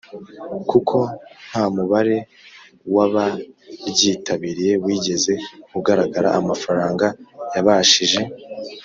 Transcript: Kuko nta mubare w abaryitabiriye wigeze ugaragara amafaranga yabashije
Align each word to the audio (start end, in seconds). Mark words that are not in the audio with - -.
Kuko 0.69 0.97
nta 1.47 1.63
mubare 1.75 2.17
w 2.95 2.97
abaryitabiriye 3.05 4.73
wigeze 4.85 5.33
ugaragara 5.77 6.29
amafaranga 6.39 7.05
yabashije 7.53 8.21